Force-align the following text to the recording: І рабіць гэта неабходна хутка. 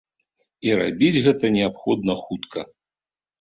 І 0.67 0.71
рабіць 0.79 1.21
гэта 1.27 1.51
неабходна 1.59 2.17
хутка. 2.23 2.65